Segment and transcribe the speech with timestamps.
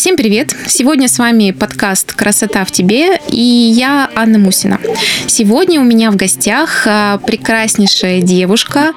[0.00, 0.56] Всем привет!
[0.66, 4.80] Сегодня с вами подкаст «Красота в тебе» и я Анна Мусина.
[5.26, 8.94] Сегодня у меня в гостях а, прекраснейшая девушка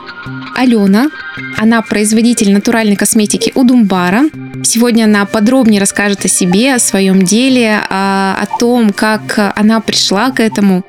[0.55, 1.10] Алена.
[1.58, 4.29] Она производитель натуральной косметики у Думбара.
[4.63, 10.31] Сегодня она подробнее расскажет о себе, о своем деле, а, о том, как она пришла
[10.31, 10.85] к этому,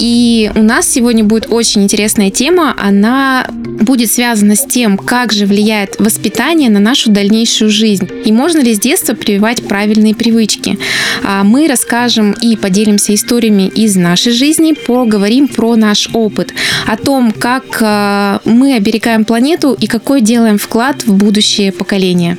[0.00, 2.74] и у нас сегодня будет очень интересная тема.
[2.78, 8.08] Она будет связана с тем, как же влияет воспитание на нашу дальнейшую жизнь.
[8.24, 10.78] И можно ли с детства прививать правильные привычки.
[11.22, 16.54] А, мы расскажем и поделимся историями из нашей жизни, поговорим про наш опыт,
[16.86, 22.38] о том, как а, мы оберегаем планету и какой делаем вклад в будущее поколение.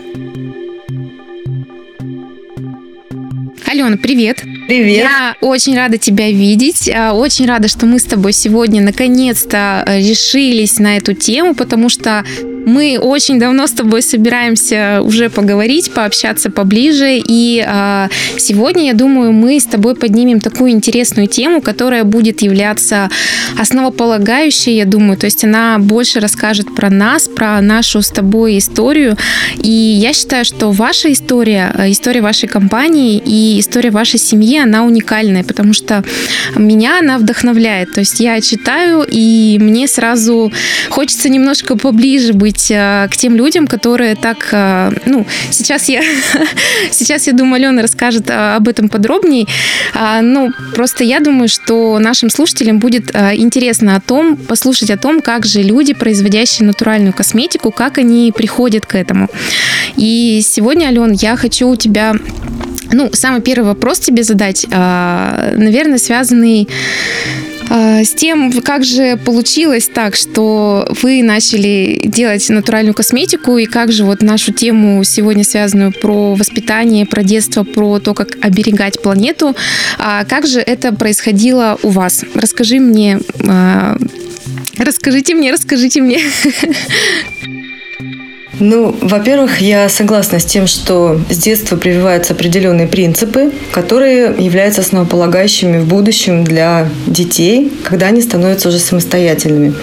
[3.67, 4.43] Алена, привет!
[4.71, 5.03] Привет!
[5.03, 6.89] Я очень рада тебя видеть.
[6.89, 11.89] А, очень рада, что мы с тобой сегодня наконец-то э, решились на эту тему, потому
[11.89, 12.23] что
[12.65, 17.17] мы очень давно с тобой собираемся уже поговорить, пообщаться поближе.
[17.17, 23.09] И э, сегодня, я думаю, мы с тобой поднимем такую интересную тему, которая будет являться
[23.59, 25.17] основополагающей, я думаю.
[25.17, 29.17] То есть она больше расскажет про нас, про нашу с тобой историю.
[29.61, 35.43] И я считаю, что ваша история, история вашей компании и история вашей семьи, она уникальная,
[35.43, 36.03] потому что
[36.55, 37.93] меня она вдохновляет.
[37.93, 40.51] То есть я читаю, и мне сразу
[40.89, 46.01] хочется немножко поближе быть э, к тем людям, которые так, э, ну, сейчас я,
[46.91, 49.47] сейчас я думаю, Алена расскажет э, об этом подробнее.
[49.93, 55.21] А, ну, просто я думаю, что нашим слушателям будет интересно о том, послушать о том,
[55.21, 59.29] как же люди, производящие натуральную косметику, как они приходят к этому.
[59.97, 62.15] И сегодня, Ален, я хочу у тебя
[62.91, 66.67] ну, самый первый вопрос тебе задать, наверное, связанный
[67.73, 73.93] а, с тем, как же получилось так, что вы начали делать натуральную косметику, и как
[73.93, 79.55] же вот нашу тему сегодня связанную про воспитание, про детство, про то, как оберегать планету,
[79.97, 82.25] а как же это происходило у вас?
[82.35, 83.95] Расскажи мне, а,
[84.77, 86.19] расскажите мне, расскажите мне.
[88.61, 95.79] Ну, во-первых, я согласна с тем, что с детства прививаются определенные принципы, которые являются основополагающими
[95.79, 99.73] в будущем для детей, когда они становятся уже самостоятельными.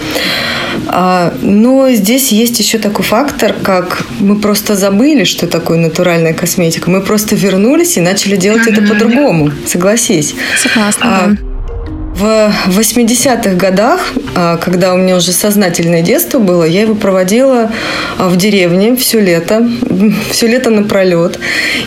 [0.87, 6.89] А, но здесь есть еще такой фактор, как мы просто забыли, что такое натуральная косметика.
[6.89, 9.51] Мы просто вернулись и начали делать это по-другому.
[9.67, 10.35] Согласись.
[10.57, 11.48] Согласна, а, да.
[12.19, 17.71] В 80-х годах, а, когда у меня уже сознательное детство было, я его проводила
[18.17, 19.65] а, в деревне все лето,
[20.29, 21.39] все лето напролет.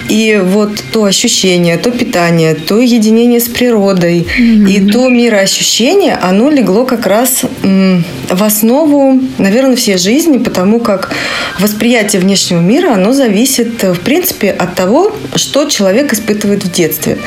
[0.08, 4.70] И вот то ощущение, то питание, то единение с природой mm-hmm.
[4.70, 11.10] и то мироощущение, оно легло как раз в основу, наверное, всей жизни, потому как
[11.58, 17.18] восприятие внешнего мира, оно зависит, в принципе, от того, что человек испытывает в детстве.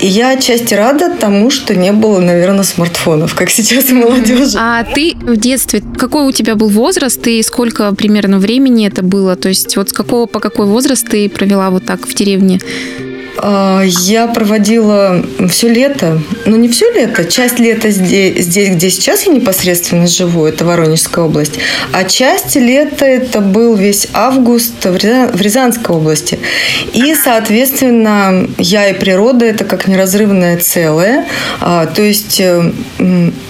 [0.00, 4.58] И я отчасти рада тому, что не было, наверное, наверное, смартфонов, как сейчас у молодежи.
[4.58, 9.36] А ты в детстве, какой у тебя был возраст и сколько примерно времени это было?
[9.36, 12.60] То есть вот с какого по какой возраст ты провела вот так в деревне?
[13.42, 19.26] А, я проводила все лето, ну не все лето, часть лета здесь, здесь, где сейчас
[19.26, 21.58] я непосредственно живу, это Воронежская область,
[21.92, 26.38] а часть лета это был весь август в Рязанской области.
[26.92, 31.26] И, соответственно, я и природа это как неразрывное целое.
[31.60, 32.72] А, то есть, э,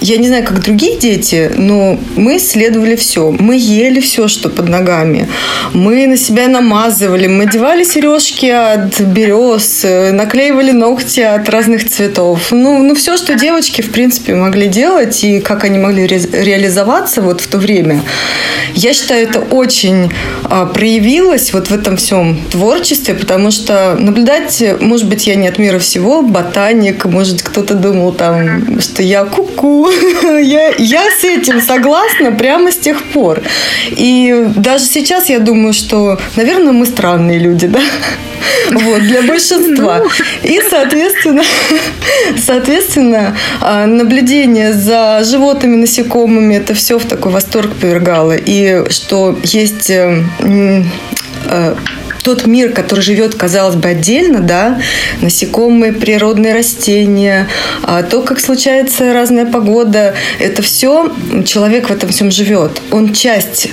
[0.00, 3.30] я не знаю, как другие дети, но мы исследовали все.
[3.30, 5.28] Мы ели все, что под ногами.
[5.72, 12.48] Мы на себя намазывали, мы одевали сережки от берез, Э, наклеивали ногти от разных цветов.
[12.50, 17.22] Ну, ну все, что девочки, в принципе, могли делать и как они могли ре- реализоваться
[17.22, 18.02] вот в то время.
[18.74, 20.12] Я считаю, это очень
[20.44, 25.58] а, проявилось вот в этом всем творчестве, потому что наблюдать, может быть, я не от
[25.58, 29.88] мира всего, ботаник, может, кто-то думал там, что я куку.
[30.22, 33.40] я, я с этим согласна прямо с тех пор.
[33.90, 37.80] И даже сейчас я думаю, что, наверное, мы странные люди, да?
[38.70, 39.69] Вот, для большинства.
[39.76, 40.08] Ну.
[40.42, 41.42] И, соответственно,
[42.38, 48.36] соответственно, а, наблюдение за животными, насекомыми, это все в такой восторг повергало.
[48.36, 50.22] И что есть э,
[51.44, 51.74] э,
[52.22, 54.80] тот мир, который живет, казалось бы, отдельно, да,
[55.20, 57.48] насекомые, природные растения,
[57.82, 61.12] а то, как случается разная погода, это все,
[61.44, 62.80] человек в этом всем живет.
[62.90, 63.70] Он часть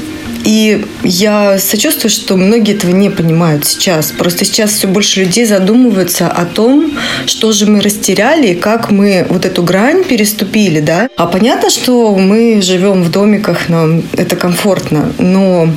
[0.47, 4.13] и я сочувствую, что многие этого не понимают сейчас.
[4.13, 9.45] Просто сейчас все больше людей задумываются о том, что же мы растеряли как мы вот
[9.45, 11.09] эту грань переступили, да.
[11.17, 15.69] А понятно, что мы живем в домиках, нам это комфортно, но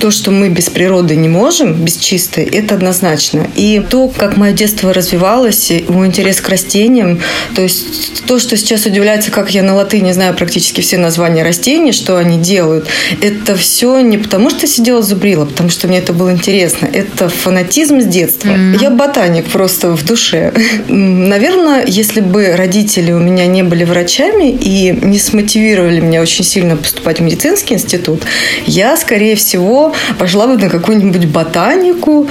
[0.00, 3.46] то, что мы без природы не можем, без чистой, это однозначно.
[3.56, 7.20] И то, как мое детство развивалось, мой интерес к растениям,
[7.54, 11.92] то есть то, что сейчас удивляется, как я на латыни знаю практически все названия растений,
[11.92, 12.88] что они делают,
[13.20, 16.88] это все не потому, что сидела зубрила, потому что мне это было интересно.
[16.92, 18.48] Это фанатизм с детства.
[18.48, 18.78] Mm-hmm.
[18.80, 20.52] Я ботаник просто в душе.
[20.88, 26.76] Наверное, если бы родители у меня не были врачами и не смотивировали меня очень сильно
[26.76, 28.22] поступать в медицинский институт,
[28.66, 29.69] я, скорее всего,
[30.18, 32.28] пошла бы на какую-нибудь ботанику,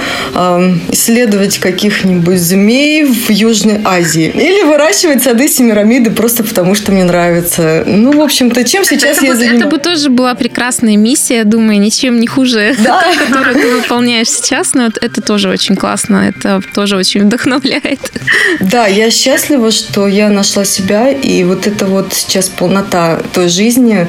[0.90, 4.30] исследовать каких-нибудь змей в Южной Азии.
[4.34, 7.84] Или выращивать сады Семирамиды просто потому, что мне нравится.
[7.86, 9.62] Ну, в общем-то, чем сейчас это я бы, занимаюсь?
[9.62, 13.02] Это бы тоже была прекрасная миссия, думаю, ничем не хуже да.
[13.04, 18.12] той, которую ты выполняешь сейчас, но это тоже очень классно, это тоже очень вдохновляет.
[18.60, 24.06] Да, я счастлива, что я нашла себя, и вот это вот сейчас полнота той жизни,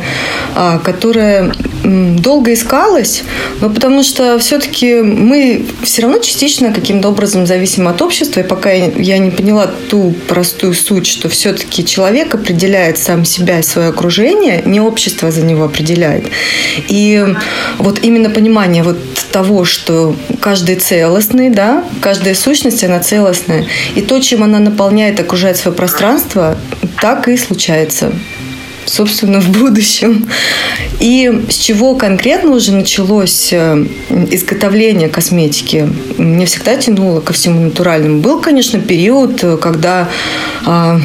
[0.55, 1.51] а, которая
[1.83, 3.20] долго искалась,
[3.59, 8.71] но потому что все-таки мы все равно частично каким-то образом зависим от общества, и пока
[8.71, 14.61] я не поняла ту простую суть, что все-таки человек определяет сам себя и свое окружение,
[14.65, 16.25] не общество за него определяет.
[16.87, 17.23] И
[17.77, 18.97] вот именно понимание вот
[19.31, 23.65] того, что каждый целостный, да, каждая сущность, она целостная,
[23.95, 26.57] и то, чем она наполняет, окружает свое пространство,
[26.99, 28.11] так и случается
[28.85, 30.27] собственно, в будущем.
[30.99, 33.85] И с чего конкретно уже началось э,
[34.29, 35.89] изготовление косметики?
[36.17, 38.21] Мне всегда тянуло ко всему натуральному.
[38.21, 40.09] Был, конечно, период, э, когда
[40.65, 40.99] а,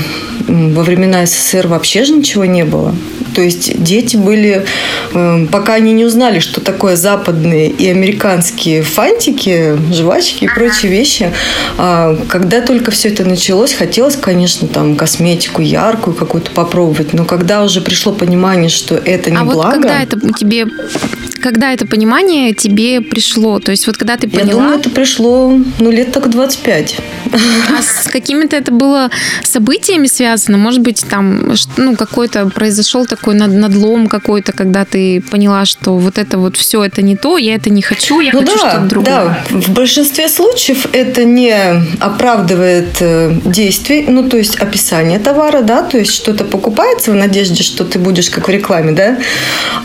[0.49, 2.95] во времена СССР вообще же ничего не было.
[3.37, 4.65] То есть дети были,
[5.13, 11.31] эм, пока они не узнали, что такое западные и американские фантики, жвачки и прочие вещи,
[11.77, 17.63] а, когда только все это началось, хотелось, конечно, там косметику яркую какую-то попробовать, но когда
[17.63, 19.57] уже пришло понимание, что это не а благо...
[19.57, 20.65] вот когда это тебе
[21.47, 23.61] когда это понимание тебе пришло?
[23.61, 24.47] То есть вот когда ты поняла...
[24.47, 26.97] Я думаю, это пришло, ну, лет так 25.
[27.33, 29.11] А с какими-то это было
[29.43, 30.59] событиями связано?
[30.59, 36.39] Может быть, там, ну, какой-то произошел такой надлом какой-то, когда ты поняла, что вот это
[36.39, 39.15] вот все это не то, я это не хочу, я ну, хочу да, что-то другое.
[39.15, 41.55] Да, в большинстве случаев это не
[42.01, 47.63] оправдывает э, действий, ну, то есть описание товара, да, то есть что-то покупается в надежде,
[47.63, 49.19] что ты будешь как в рекламе, да,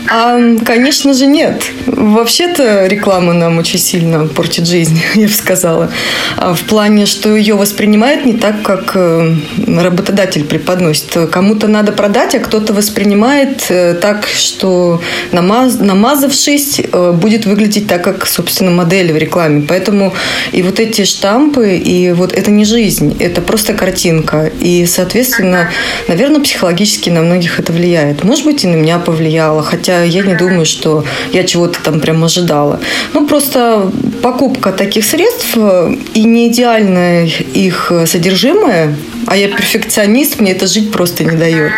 [0.08, 1.70] а, конечно же, нет нет.
[1.86, 5.90] Вообще-то реклама нам очень сильно портит жизнь, я бы сказала.
[6.36, 9.34] А в плане, что ее воспринимает не так, как э,
[9.66, 11.30] работодатель преподносит.
[11.30, 13.31] Кому-то надо продать, а кто-то воспринимает
[13.68, 15.00] э, так, что
[15.32, 19.64] намаз, намазавшись, э, будет выглядеть так, как, собственно, модель в рекламе.
[19.68, 20.14] Поэтому
[20.52, 24.50] и вот эти штампы, и вот это не жизнь, это просто картинка.
[24.60, 25.70] И, соответственно,
[26.08, 28.24] наверное, психологически на многих это влияет.
[28.24, 32.24] Может быть, и на меня повлияло, хотя я не думаю, что я чего-то там прям
[32.24, 32.80] ожидала.
[33.14, 33.90] Ну, просто
[34.22, 38.94] покупка таких средств э, и не идеальное их содержимое,
[39.26, 41.72] а я перфекционист, мне это жить просто не дает.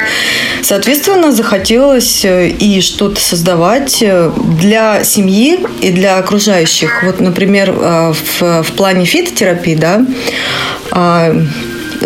[0.62, 7.02] Соответственно, захотелось э, и что-то создавать э, для семьи и для окружающих.
[7.05, 10.05] Вот, например, в, в плане фитотерапии, да,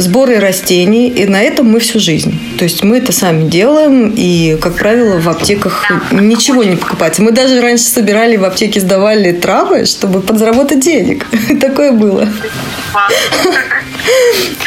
[0.00, 2.38] сборы растений, и на этом мы всю жизнь.
[2.58, 7.23] То есть мы это сами делаем, и, как правило, в аптеках ничего не покупается.
[7.23, 11.27] Мы даже раньше собирали в аптеке, сдавали травы, чтобы подзаработать денег.
[11.60, 12.29] Такое было.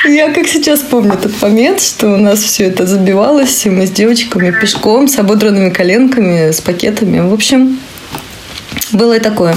[0.05, 3.91] Я как сейчас помню этот момент, что у нас все это забивалось, и мы с
[3.91, 7.19] девочками пешком, с ободранными коленками, с пакетами.
[7.19, 7.79] В общем,
[8.91, 9.55] было и такое.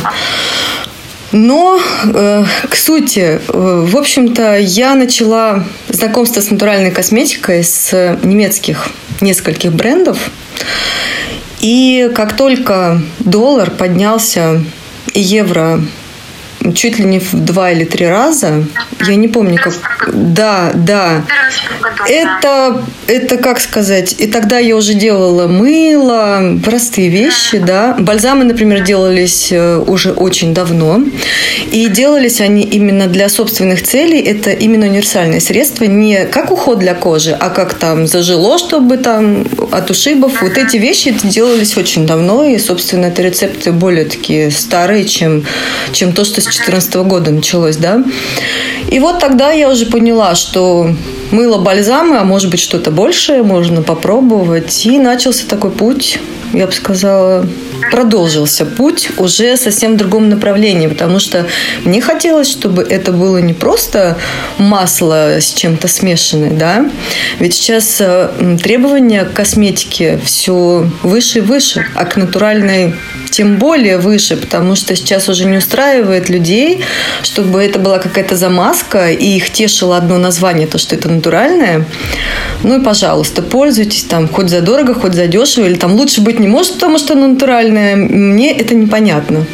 [1.33, 8.89] Но э, к сути, э, в общем-то, я начала знакомство с натуральной косметикой с немецких
[9.21, 10.31] нескольких брендов.
[11.61, 14.63] И как только доллар поднялся
[15.13, 15.81] и евро
[16.73, 18.65] чуть ли не в два или три раза.
[19.07, 19.75] Я не помню, как...
[20.13, 21.25] Да, да.
[22.09, 24.15] Это, это как сказать...
[24.19, 27.97] И тогда я уже делала мыло, простые вещи, да.
[27.99, 31.03] Бальзамы, например, делались э, уже очень давно.
[31.71, 34.21] И делались они именно для собственных целей.
[34.21, 35.85] Это именно универсальные средства.
[35.85, 40.41] Не как уход для кожи, а как там зажило, чтобы там от ушибов.
[40.41, 42.45] Вот эти вещи делались очень давно.
[42.45, 45.45] И, собственно, это рецепты более такие старые, чем,
[45.93, 48.03] чем то, что 2014 года началось, да.
[48.89, 50.91] И вот тогда я уже поняла, что
[51.31, 54.87] мыло, бальзамы, а может быть что-то большее можно попробовать.
[54.87, 56.19] И начался такой путь,
[56.53, 57.47] я бы сказала,
[57.91, 61.47] продолжился путь уже совсем другом направлении, потому что
[61.85, 64.17] мне хотелось, чтобы это было не просто
[64.59, 66.91] масло с чем-то смешанное, да,
[67.39, 72.95] ведь сейчас э, требования к косметике все выше и выше, а к натуральной
[73.35, 76.85] тем более выше, потому что сейчас уже не устраивает людей,
[77.25, 81.85] чтобы это была какая-то замазка, и их тешило одно название, то, что это натуральное.
[82.63, 86.39] Ну и, пожалуйста, пользуйтесь там хоть за дорого, хоть за дешево, или там лучше быть
[86.39, 87.97] не может, потому что оно натуральное.
[87.97, 89.45] Мне это непонятно.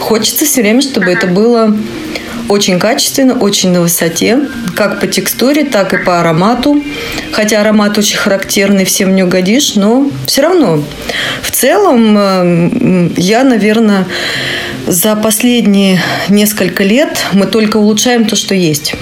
[0.00, 1.76] Хочется все время, чтобы это было
[2.48, 4.40] очень качественно, очень на высоте,
[4.74, 6.82] как по текстуре, так и по аромату.
[7.32, 10.82] Хотя аромат очень характерный, всем не угодишь, но все равно.
[11.42, 14.06] В целом, э, я, наверное,
[14.86, 18.94] за последние несколько лет мы только улучшаем то, что есть.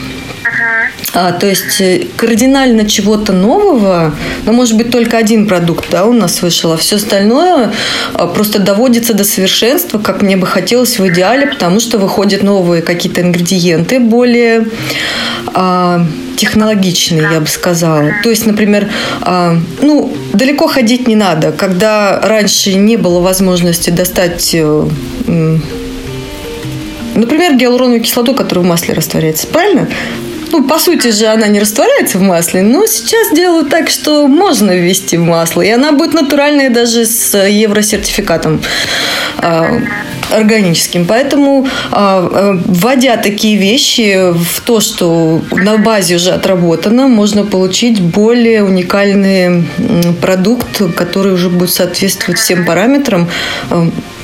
[1.13, 6.13] А, то есть э, кардинально чего-то нового, ну, может быть, только один продукт да, у
[6.13, 7.73] нас вышел, а все остальное
[8.15, 12.83] а, просто доводится до совершенства, как мне бы хотелось в идеале, потому что выходят новые
[12.83, 14.67] какие-то ингредиенты более
[15.53, 16.05] а,
[16.37, 18.11] технологичные, я бы сказала.
[18.23, 21.53] То есть, например, а, ну, далеко ходить не надо.
[21.53, 24.89] Когда раньше не было возможности достать э,
[27.15, 29.47] Например, гиалуроновую кислоту, которая в масле растворяется.
[29.47, 29.89] Правильно?
[30.55, 34.71] Ну, по сути же, она не растворяется в масле, но сейчас делают так, что можно
[34.71, 35.63] ввести в масло.
[35.63, 38.63] И она будет натуральная даже с евросертификатом
[39.43, 39.81] э,
[40.31, 41.07] органическим.
[41.07, 48.63] Поэтому, э, вводя такие вещи в то, что на базе уже отработано, можно получить более
[48.63, 49.65] уникальный
[50.21, 53.29] продукт, который уже будет соответствовать всем параметрам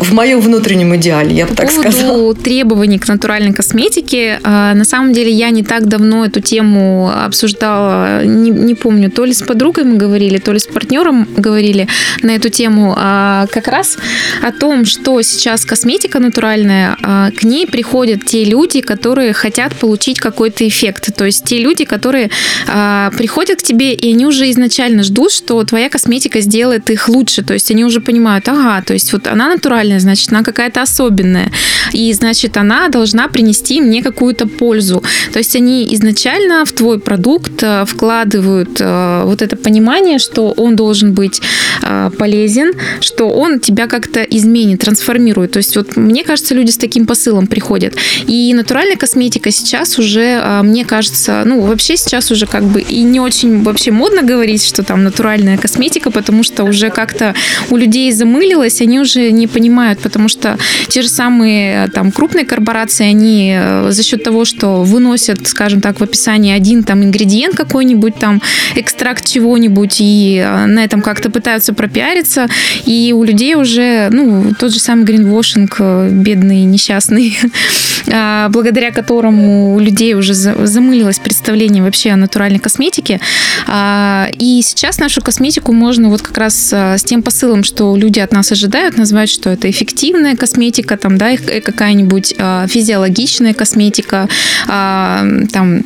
[0.01, 2.35] в моем внутреннем идеале, я бы так сказала.
[2.35, 8.51] требований к натуральной косметике, на самом деле я не так давно эту тему обсуждала, не,
[8.51, 11.87] не помню, то ли с подругой мы говорили, то ли с партнером говорили
[12.23, 13.99] на эту тему, а как раз
[14.43, 20.19] о том, что сейчас косметика натуральная, а к ней приходят те люди, которые хотят получить
[20.19, 21.15] какой-то эффект.
[21.15, 22.31] То есть те люди, которые
[22.69, 27.43] а, приходят к тебе, и они уже изначально ждут, что твоя косметика сделает их лучше.
[27.43, 31.51] То есть они уже понимают, ага, то есть вот она натуральная, значит, она какая-то особенная.
[31.93, 35.03] И значит, она должна принести мне какую-то пользу.
[35.33, 40.77] То есть они изначально в твой продукт э, вкладывают э, вот это понимание, что он
[40.77, 41.41] должен быть
[41.83, 45.53] э, полезен, что он тебя как-то изменит, трансформирует.
[45.53, 47.95] То есть вот мне кажется, люди с таким посылом приходят.
[48.27, 53.21] И натуральная косметика сейчас уже, мне кажется, ну вообще сейчас уже как бы и не
[53.21, 57.35] очень вообще модно говорить, что там натуральная косметика, потому что уже как-то
[57.71, 60.59] у людей замылилось, они уже не понимают, потому что
[60.89, 63.59] те же самые там крупные корпорации, они
[63.89, 68.41] за счет того, что выносят, скажем так, в описании один там ингредиент какой-нибудь, там
[68.75, 72.49] экстракт чего-нибудь, и а, на этом как-то пытаются пропиариться,
[72.85, 77.39] и у людей уже, ну, тот же самый гринвошинг, э, бедный, несчастный,
[78.13, 83.21] а, благодаря которому у людей уже замылилось представление вообще о натуральной косметике.
[83.67, 88.33] А, и сейчас нашу косметику можно вот как раз с тем посылом, что люди от
[88.33, 92.35] нас ожидают, назвать, что это эффективная косметика, там, да, э, какая-нибудь
[92.69, 94.29] физиологичная косметика,
[94.67, 95.83] там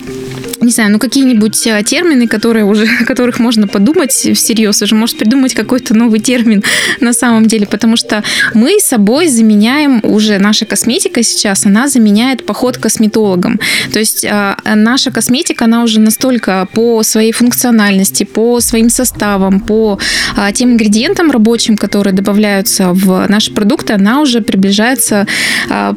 [0.65, 5.19] не знаю, ну какие-нибудь а, термины, которые уже, о которых можно подумать всерьез, уже может
[5.19, 6.63] придумать какой-то новый термин
[7.01, 8.23] на самом деле, потому что
[8.55, 13.61] мы собой заменяем уже наша косметика сейчас, она заменяет поход к косметологам.
[13.93, 19.99] То есть а, наша косметика, она уже настолько по своей функциональности, по своим составам, по
[20.37, 23.64] а, тем ингредиентам рабочим, которые добавляются в наши продукты,
[23.95, 25.27] она уже приближается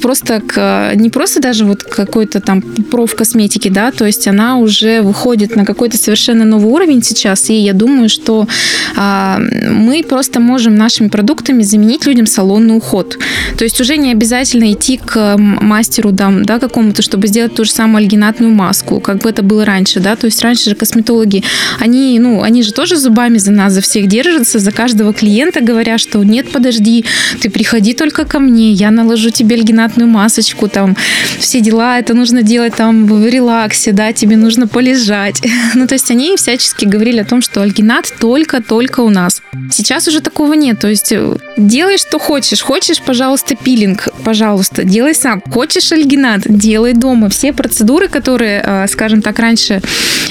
[0.01, 5.55] просто к не просто даже вот какой-то там профкосметики, да, то есть она уже выходит
[5.55, 8.47] на какой-то совершенно новый уровень сейчас, и я думаю, что
[8.95, 9.39] а,
[9.71, 13.17] мы просто можем нашими продуктами заменить людям салонный уход.
[13.57, 17.71] То есть уже не обязательно идти к мастеру там, да, какому-то, чтобы сделать ту же
[17.71, 21.43] самую альгинатную маску, как бы это было раньше, да, то есть раньше же косметологи,
[21.79, 25.97] они, ну, они же тоже зубами за нас, за всех держатся, за каждого клиента говоря,
[25.97, 27.05] что нет, подожди,
[27.41, 30.95] ты приходи только ко мне, я наложу тебе альгинатную масочку, там,
[31.39, 35.41] все дела, это нужно делать там в релаксе, да, тебе нужно полежать.
[35.73, 39.41] ну, то есть они всячески говорили о том, что альгинат только-только у нас.
[39.71, 40.79] Сейчас уже такого нет.
[40.79, 42.61] То есть э, делай, что хочешь.
[42.61, 45.41] Хочешь, пожалуйста, пилинг, пожалуйста, делай сам.
[45.51, 47.29] Хочешь альгинат, делай дома.
[47.29, 49.81] Все процедуры, которые, э, скажем так, раньше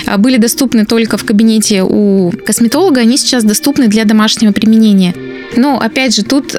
[0.06, 5.12] э, были доступны только в кабинете у косметолога, они сейчас доступны для домашнего применения.
[5.56, 6.54] Но, опять же, тут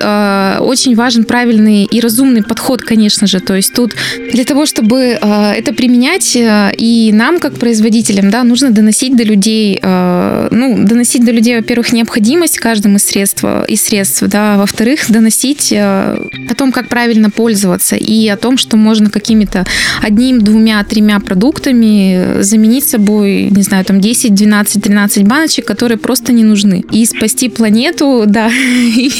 [0.59, 3.39] очень важен правильный и разумный подход, конечно же.
[3.39, 3.93] То есть тут
[4.33, 9.23] для того, чтобы э, это применять, э, и нам, как производителям, да, нужно доносить до
[9.23, 15.09] людей, э, ну, доносить до людей, во-первых, необходимость каждым из средств, из средств, да, во-вторых,
[15.09, 16.17] доносить о
[16.57, 19.65] том, как правильно пользоваться, и о том, что можно какими-то
[20.01, 26.33] одним, двумя, тремя продуктами заменить собой, не знаю, там 10, 12, 13 баночек, которые просто
[26.33, 26.83] не нужны.
[26.91, 29.11] И спасти планету, да, и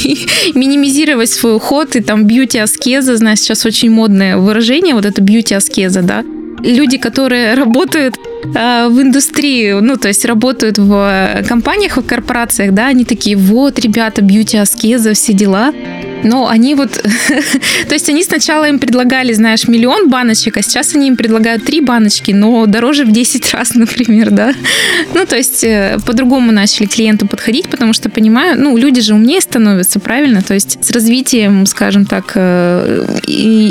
[0.53, 6.23] минимизировать свой уход, и там бьюти-аскеза, знаешь, сейчас очень модное выражение, вот это бьюти-аскеза, да,
[6.59, 12.87] люди, которые работают э, в индустрии, ну, то есть работают в компаниях, в корпорациях, да,
[12.87, 15.73] они такие, вот, ребята, бьюти-аскеза, все дела.
[16.23, 16.91] Но они вот...
[17.87, 21.81] то есть они сначала им предлагали, знаешь, миллион баночек, а сейчас они им предлагают три
[21.81, 24.53] баночки, но дороже в 10 раз, например, да.
[25.13, 29.41] Ну, то есть э, по-другому начали клиенту подходить, потому что понимаю, ну, люди же умнее
[29.41, 30.41] становятся, правильно?
[30.41, 33.05] То есть с развитием, скажем так, э,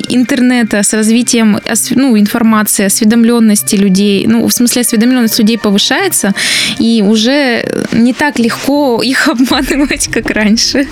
[0.09, 1.59] интернета, с развитием
[1.91, 6.35] ну, информации, осведомленности людей, ну, в смысле осведомленность людей повышается,
[6.79, 10.87] и уже не так легко их обманывать, как раньше,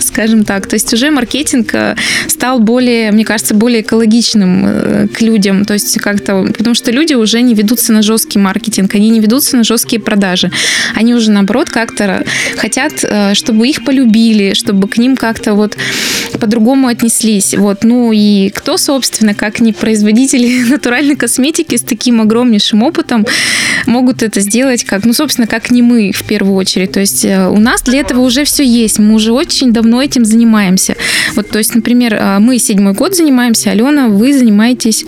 [0.00, 0.66] скажем так.
[0.66, 1.96] То есть уже маркетинг э,
[2.28, 5.64] стал более, мне кажется, более экологичным э, к людям.
[5.64, 9.56] То есть как-то, потому что люди уже не ведутся на жесткий маркетинг, они не ведутся
[9.56, 10.50] на жесткие продажи.
[10.94, 12.24] Они уже, наоборот, как-то
[12.56, 15.76] хотят, э, чтобы их полюбили, чтобы к ним как-то вот
[16.38, 17.54] по-другому отнеслись.
[17.54, 17.84] Вот.
[17.84, 23.26] Ну и кто, собственно, как не производители натуральной косметики с таким огромнейшим опытом
[23.86, 26.92] могут это сделать, как, ну, собственно, как не мы в первую очередь.
[26.92, 28.98] То есть у нас для этого уже все есть.
[28.98, 30.96] Мы уже очень давно этим занимаемся занимаемся.
[31.34, 35.04] Вот, то есть, например, а, мы седьмой год занимаемся, Алена, вы занимаетесь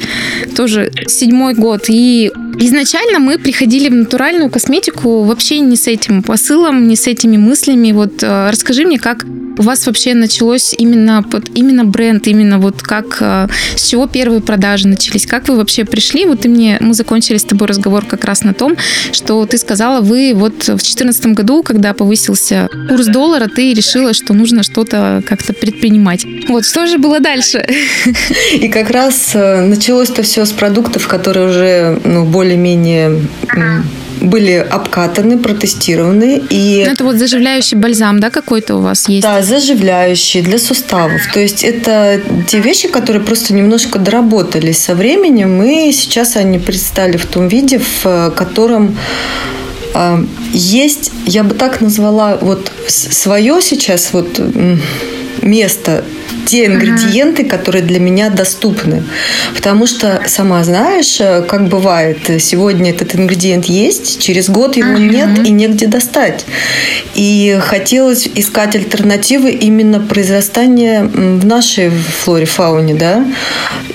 [0.57, 1.85] тоже седьмой год.
[1.89, 7.37] И изначально мы приходили в натуральную косметику вообще не с этим посылом, не с этими
[7.37, 7.93] мыслями.
[7.93, 9.25] Вот а, расскажи мне, как
[9.59, 14.41] у вас вообще началось именно, под, именно бренд, именно вот как, а, с чего первые
[14.41, 16.27] продажи начались, как вы вообще пришли?
[16.27, 18.77] Вот ты мне, мы закончили с тобой разговор как раз на том,
[19.13, 24.35] что ты сказала, вы вот в 2014 году, когда повысился курс доллара, ты решила, что
[24.35, 26.27] нужно что-то как-то предпринимать.
[26.49, 27.67] Вот, что же было дальше?
[28.53, 33.23] И как раз э, началось-то все с продуктов, которые уже ну, более-менее
[34.21, 36.43] были обкатаны, протестированы.
[36.51, 36.83] И...
[36.87, 39.23] Ну, это вот заживляющий бальзам, да, какой-то у вас есть?
[39.23, 41.21] Да, заживляющий для суставов.
[41.33, 47.17] То есть это те вещи, которые просто немножко доработались со временем, и сейчас они предстали
[47.17, 48.97] в том виде, в э, котором
[49.95, 54.41] э, есть, я бы так назвала, вот свое сейчас вот
[55.43, 56.05] место
[56.47, 57.49] те ингредиенты, uh-huh.
[57.49, 59.03] которые для меня доступны.
[59.55, 65.37] Потому что, сама знаешь, э, как бывает, сегодня этот ингредиент есть, через год его uh-huh.
[65.37, 66.47] нет и негде достать.
[67.15, 73.27] И хотелось искать альтернативы именно произрастания в нашей флоре, фауне, да,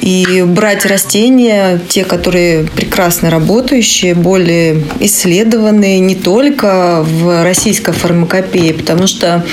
[0.02, 9.08] и брать растения, те, которые прекрасно работающие, более исследованные не только в российской фармакопее, потому
[9.08, 9.46] что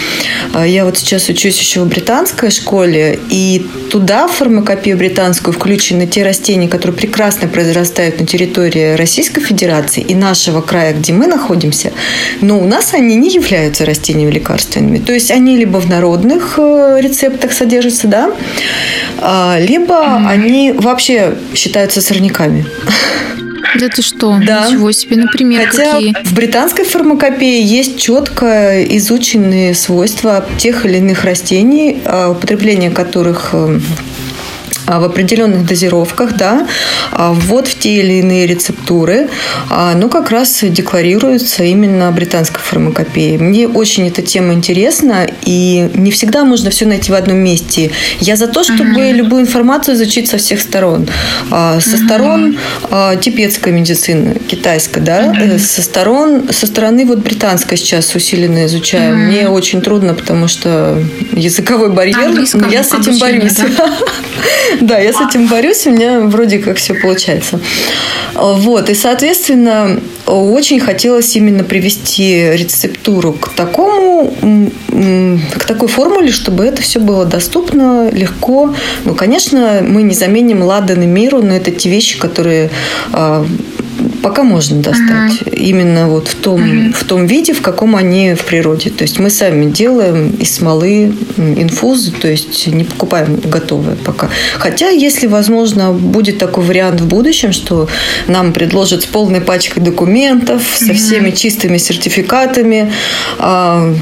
[0.54, 5.52] э, я вот сейчас учусь еще в британской школе, школе, и туда в фармакопию британскую
[5.52, 11.26] включены те растения, которые прекрасно произрастают на территории Российской Федерации и нашего края, где мы
[11.26, 11.92] находимся,
[12.40, 14.98] но у нас они не являются растениями лекарственными.
[14.98, 18.30] То есть они либо в народных э, рецептах содержатся, да,
[19.20, 20.28] а, либо mm-hmm.
[20.28, 22.66] они вообще считаются сорняками.
[23.78, 24.38] Да ты что?
[24.44, 24.66] Да.
[24.66, 26.14] Ничего себе, например, Хотя какие?
[26.24, 33.56] в британской фармакопее есть четко изученные свойства тех или иных растений, а, употребление которых э,
[33.56, 33.80] а,
[34.96, 36.66] в определенных дозировках, да,
[37.12, 39.28] а, вот в те или иные рецептуры,
[39.68, 43.36] а, но как раз декларируется именно британской фармакопеей.
[43.36, 47.90] Мне очень эта тема интересна, и не всегда можно все найти в одном месте.
[48.20, 49.12] Я за то, чтобы uh-huh.
[49.12, 51.06] любую информацию изучить со всех сторон.
[51.50, 52.04] Со uh-huh.
[52.04, 52.58] сторон
[53.20, 55.58] тибетской медицины, китайской, да, uh-huh.
[55.58, 59.14] со сторон, со стороны вот британской сейчас усиленно изучаю.
[59.14, 59.26] Uh-huh.
[59.26, 63.54] Мне очень трудно, потому что языковой барьер, но я с этим борюсь.
[63.54, 63.92] Да?
[64.80, 67.60] Да, я с этим борюсь, у меня вроде как все получается.
[68.34, 74.32] Вот, и, соответственно, очень хотелось именно привести рецептуру к такому,
[75.56, 78.74] к такой формуле, чтобы это все было доступно, легко.
[79.04, 82.70] Ну, конечно, мы не заменим ладан и миру, но это те вещи, которые
[83.12, 83.46] а,
[84.22, 85.42] пока можно достать.
[85.42, 85.50] Ага.
[85.50, 86.92] Именно вот в том, ага.
[86.94, 88.90] в том виде, в каком они в природе.
[88.90, 94.28] То есть мы сами делаем из смолы инфузы, то есть не покупаем готовые пока.
[94.58, 97.88] Хотя, если, возможно, будет такой вариант в будущем, что
[98.26, 102.92] нам предложат с полной пачкой документов, со всеми чистыми сертификатами,
[103.38, 103.94] а,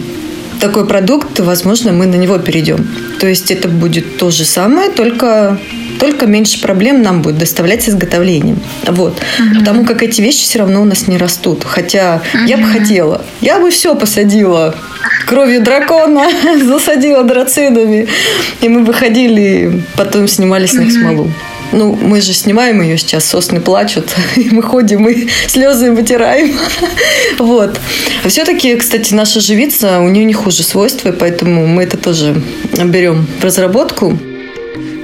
[0.61, 2.89] такой продукт, возможно, мы на него перейдем.
[3.21, 5.59] То есть это будет то же самое, только
[5.99, 8.61] только меньше проблем нам будет доставлять с изготовлением.
[8.87, 9.19] Вот.
[9.39, 9.59] Угу.
[9.59, 11.65] Потому как эти вещи все равно у нас не растут.
[11.65, 12.45] Хотя угу.
[12.45, 13.25] я бы хотела.
[13.41, 14.75] Я бы все посадила
[15.27, 16.29] кровью дракона,
[16.65, 18.09] засадила драцинами.
[18.61, 21.31] И мы выходили, потом снимали с них смолу.
[21.73, 26.57] Ну, мы же снимаем ее сейчас, сосны плачут, и мы ходим и слезы вытираем.
[27.39, 27.79] Вот.
[28.27, 32.41] Все-таки, кстати, наша живица, у нее не хуже свойства, поэтому мы это тоже
[32.73, 34.19] берем в разработку.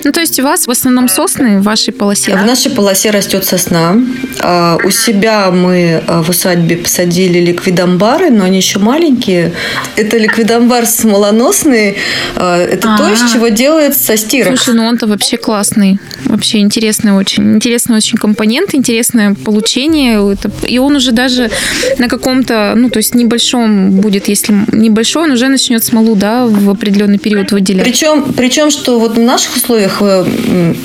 [0.05, 2.37] Ну, то есть у вас в основном сосны в вашей полосе?
[2.37, 3.97] В нашей полосе растет сосна.
[4.41, 9.53] А, у себя мы а, в усадьбе посадили ликвидамбары, но они еще маленькие.
[9.97, 11.97] Это ликвидамбар смолоносный.
[12.37, 14.57] А, это то, из чего делается стирок.
[14.57, 15.99] Слушай, ну он-то вообще классный.
[16.25, 17.55] Вообще интересный очень.
[17.57, 20.37] Интересный очень компонент, интересное получение.
[20.67, 21.51] И он уже даже
[21.99, 26.71] на каком-то, ну, то есть небольшом будет, если небольшой, он уже начнет смолу, да, в
[26.71, 27.85] определенный период выделять.
[27.85, 30.77] Причем, причем что вот в наших условиях во-первых,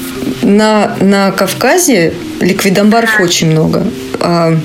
[0.44, 3.86] на, на Кавказе ликвидомбаров очень много.
[4.20, 4.58] А,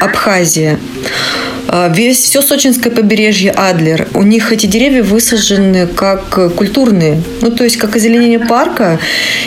[0.00, 0.78] Абхазия.
[1.68, 7.64] А, весь, все сочинское побережье Адлер, у них эти деревья высажены как культурные, ну, то
[7.64, 8.98] есть как озеленение парка.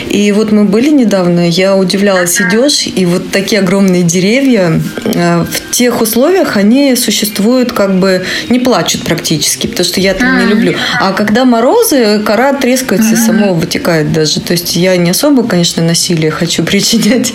[0.08, 5.70] И вот мы были недавно, я удивлялась, идешь, и вот такие огромные деревья, а, в
[5.70, 10.74] тех условиях они существуют как бы, не плачут практически, потому что я там не люблю.
[11.00, 14.40] А когда морозы, кора трескается и само вытекает даже.
[14.40, 17.32] То есть я не особо, конечно, насилие хочу причинять,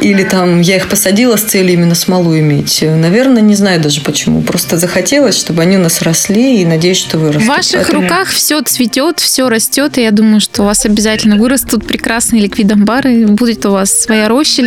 [0.00, 2.82] или там я их посадила с целью именно смолу иметь.
[2.82, 4.42] Наверное, не знаю даже почему.
[4.42, 7.42] Просто захотелось, чтобы они у нас росли, и надеюсь, что вырастут.
[7.42, 8.02] В ваших Поэтому...
[8.02, 13.26] руках все цветет, все растет, и я думаю, что у вас обязательно вырастут прекрасные ликвидомбары,
[13.26, 14.62] будет у вас своя роща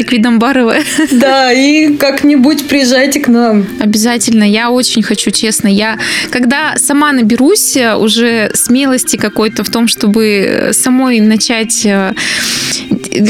[0.68, 0.84] ликвидомбаровая.
[1.12, 3.66] Да, и как-нибудь приезжайте к нам.
[3.80, 4.44] Обязательно.
[4.44, 5.68] Я очень хочу, честно.
[5.68, 5.98] Я,
[6.32, 12.14] когда сама наберусь э, уже смелости какой-то в том, чтобы самой начать э,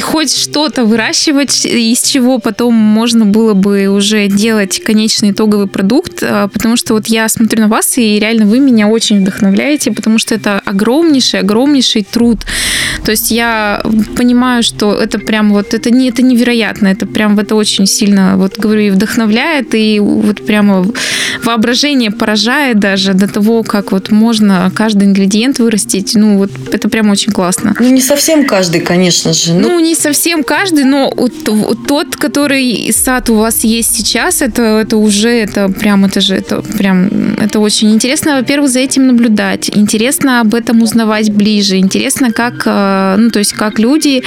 [0.01, 6.19] хоть что-то выращивать, из чего потом можно было бы уже делать конечный итоговый продукт,
[6.53, 10.35] потому что вот я смотрю на вас, и реально вы меня очень вдохновляете, потому что
[10.35, 12.39] это огромнейший, огромнейший труд.
[13.07, 13.81] То есть я
[14.17, 18.59] понимаю, что это прям вот, это, не, это невероятно, это прям это очень сильно, вот
[18.59, 20.85] говорю, и вдохновляет, и вот прямо
[21.41, 26.15] воображение поражает даже до того, как вот можно каждый ингредиент вырастить.
[26.15, 27.75] Ну, вот это прям очень классно.
[27.79, 29.53] Ну, не совсем каждый, конечно же.
[29.53, 31.09] Ну, ну не совсем каждый, но
[31.87, 36.61] тот, который сад у вас есть сейчас, это, это уже, это прям, это же, это
[36.61, 37.07] прям,
[37.39, 42.96] это очень интересно, во-первых, за этим наблюдать, интересно об этом узнавать ближе, интересно, как, э,
[43.17, 44.23] ну, то есть, как люди,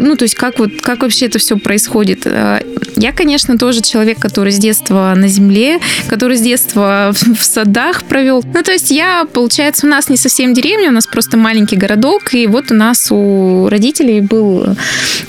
[0.00, 2.26] ну, то есть, как вот, как вообще это все происходит.
[2.98, 8.42] Я, конечно, тоже человек, который с детства на земле, который с детства в садах провел.
[8.52, 12.34] Ну, то есть, я, получается, у нас не совсем деревня, у нас просто маленький городок,
[12.34, 14.76] и вот у нас у родителей был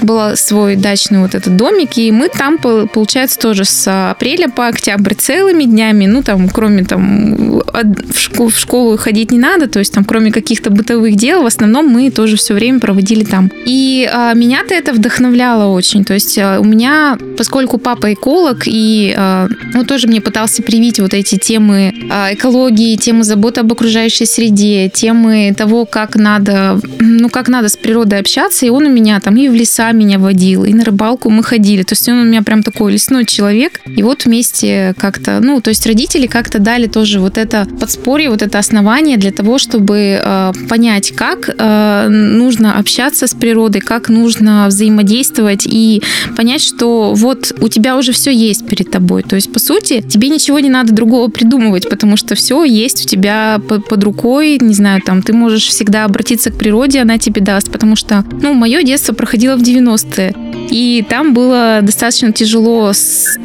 [0.01, 5.13] был свой дачный вот этот домик, и мы там, получается, тоже с апреля по октябрь
[5.13, 9.93] целыми днями, ну, там, кроме там в школу, в школу ходить не надо, то есть
[9.93, 13.51] там, кроме каких-то бытовых дел, в основном мы тоже все время проводили там.
[13.65, 19.13] И а, меня-то это вдохновляло очень, то есть а, у меня, поскольку папа эколог, и
[19.17, 24.25] а, ну, тоже мне пытался привить вот эти темы а, экологии, темы заботы об окружающей
[24.25, 29.19] среде, темы того, как надо, ну, как надо с природой общаться, и он у меня
[29.19, 31.83] там и в леса меня водил, и на рыбалку мы ходили.
[31.83, 33.81] То есть он у меня прям такой лесной человек.
[33.85, 38.41] И вот вместе как-то, ну, то есть родители как-то дали тоже вот это подспорье, вот
[38.41, 44.67] это основание для того, чтобы э, понять, как э, нужно общаться с природой, как нужно
[44.67, 46.01] взаимодействовать и
[46.35, 49.23] понять, что вот у тебя уже все есть перед тобой.
[49.23, 53.07] То есть, по сути, тебе ничего не надо другого придумывать, потому что все есть у
[53.07, 57.71] тебя под, рукой, не знаю, там, ты можешь всегда обратиться к природе, она тебе даст,
[57.71, 60.35] потому что, ну, мое детство проходило в 90-е.
[60.71, 63.37] И там было достаточно тяжело с,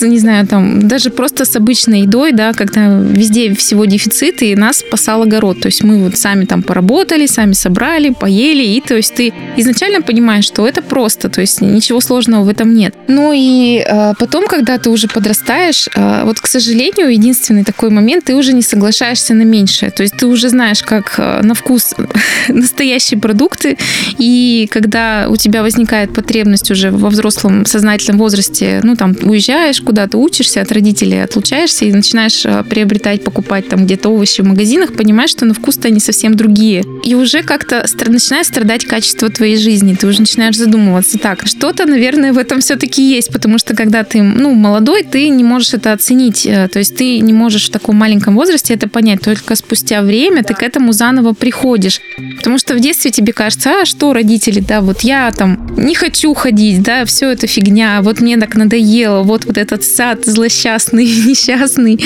[0.00, 4.78] не знаю, там, даже просто с обычной едой, да, когда везде всего дефицит, и нас
[4.78, 5.60] спасал огород.
[5.60, 10.00] То есть мы вот сами там поработали, сами собрали, поели, и то есть ты изначально
[10.02, 12.94] понимаешь, что это просто, то есть ничего сложного в этом нет.
[13.08, 13.39] И
[13.86, 18.52] э, потом, когда ты уже подрастаешь, э, вот, к сожалению, единственный такой момент, ты уже
[18.52, 19.90] не соглашаешься на меньшее.
[19.90, 21.94] То есть ты уже знаешь, как э, на вкус
[22.48, 23.76] настоящие продукты,
[24.18, 30.18] и когда у тебя возникает потребность уже во взрослом сознательном возрасте, ну, там, уезжаешь куда-то,
[30.18, 35.30] учишься от родителей, отлучаешься и начинаешь э, приобретать, покупать там где-то овощи в магазинах, понимаешь,
[35.30, 36.84] что на вкус-то они совсем другие.
[37.04, 39.94] И уже как-то начинает страдать качество твоей жизни.
[39.94, 44.22] Ты уже начинаешь задумываться, так, что-то, наверное, в этом все-таки есть, потому что когда ты,
[44.22, 46.46] ну, молодой, ты не можешь это оценить.
[46.46, 49.20] Э, то есть ты не можешь в таком маленьком возрасте это понять.
[49.22, 52.00] Только спустя время ты к этому заново приходишь.
[52.40, 56.32] Потому что в детстве тебе кажется, а что родители, да, вот я там не хочу
[56.32, 62.02] ходить да, все это фигня, вот мне так надоело, вот вот этот сад злосчастный, несчастный.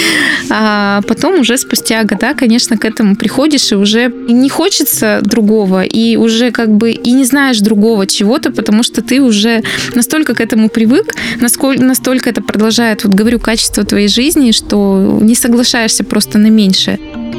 [0.51, 6.17] А потом уже спустя года, конечно, к этому приходишь и уже не хочется другого, и
[6.17, 9.63] уже как бы и не знаешь другого чего-то, потому что ты уже
[9.95, 15.37] настолько к этому привык, насколько, настолько это продолжает, вот говорю, качество твоей жизни, что не
[15.37, 16.99] соглашаешься просто на меньшее.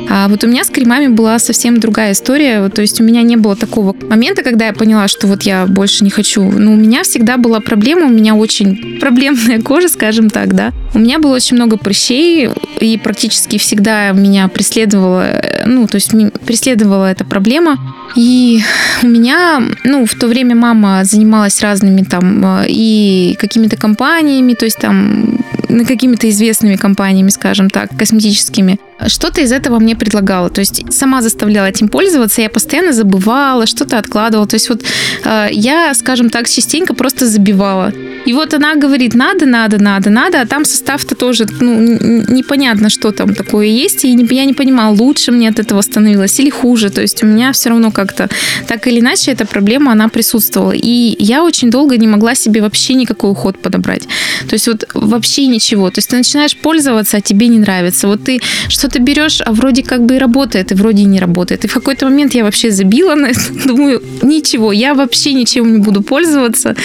[0.10, 2.70] А вот у меня с кремами была совсем другая история.
[2.70, 6.04] То есть у меня не было такого момента, когда я поняла, что вот я больше
[6.04, 6.44] не хочу.
[6.44, 10.72] Но у меня всегда была проблема, у меня очень проблемная кожа, скажем так, да.
[10.94, 16.12] У меня было очень много прыщей, и практически всегда меня преследовала, ну, то есть
[16.46, 17.78] преследовала эта проблема.
[18.16, 18.62] И
[19.04, 24.78] у меня, ну, в то время мама занималась разными там и какими-то компаниями, то есть
[24.78, 25.40] там
[25.88, 28.80] какими-то известными компаниями, скажем так, косметическими.
[29.08, 30.50] Что-то из этого мне предлагала.
[30.50, 34.48] То есть сама заставляла этим пользоваться, я постоянно забывала, что-то откладывала.
[34.48, 34.84] То есть вот
[35.24, 37.92] э, я, скажем так, частенько просто забивала.
[38.26, 43.12] И вот она говорит, надо, надо, надо, надо, а там состав-то тоже, ну, непонятно, что
[43.12, 46.90] там такое есть, и я не понимала, лучше мне от этого становилось или хуже.
[46.90, 48.30] То есть у меня все равно как-то
[48.68, 50.72] так или иначе эта проблема, она присутствовала.
[50.72, 54.04] И я очень долго не могла себе вообще никакой уход подобрать.
[54.48, 55.90] То есть вот вообще ничего.
[55.90, 58.08] То есть ты начинаешь пользоваться, а тебе не нравится.
[58.08, 61.66] Вот ты что-то берешь, а вроде как бы и работает, и вроде и не работает.
[61.66, 63.42] И в какой-то момент я вообще забила на это.
[63.66, 66.76] Думаю, ничего, я вообще ничем не буду пользоваться.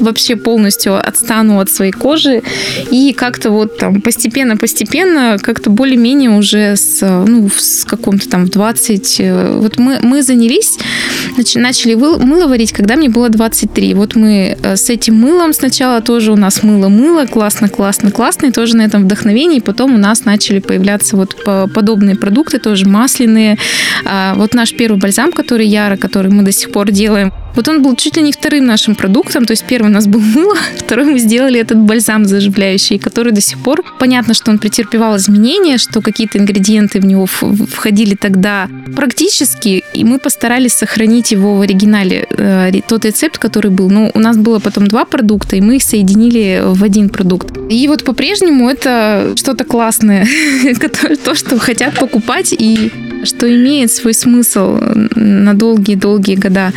[0.00, 2.42] Вообще полностью полностью отстану от своей кожи
[2.90, 9.20] и как-то вот там постепенно-постепенно как-то более-менее уже с, ну, с каком-то там 20...
[9.20, 10.78] Э, вот мы, мы занялись,
[11.54, 13.94] начали мыло варить, когда мне было 23.
[13.94, 18.52] Вот мы э, с этим мылом сначала тоже у нас мыло-мыло, классно, классно, классно, и
[18.52, 19.60] тоже на этом вдохновении.
[19.60, 21.36] Потом у нас начали появляться вот
[21.74, 23.58] подобные продукты, тоже масляные.
[24.04, 27.82] А вот наш первый бальзам, который Яра, который мы до сих пор делаем, вот он
[27.82, 31.06] был чуть ли не вторым нашим продуктом, то есть первый у нас был мыло, второй
[31.06, 36.00] мы сделали этот бальзам заживляющий, который до сих пор, понятно, что он претерпевал изменения, что
[36.00, 42.70] какие-то ингредиенты в него входили тогда практически, и мы постарались сохранить его в оригинале, э,
[42.86, 43.90] тот рецепт, который был.
[43.90, 47.58] Но у нас было потом два продукта, и мы их соединили в один продукт.
[47.68, 50.28] И вот по-прежнему это что-то классное,
[51.24, 52.92] то, что хотят покупать и
[53.24, 54.78] что имеет свой смысл
[55.14, 56.72] на долгие-долгие года.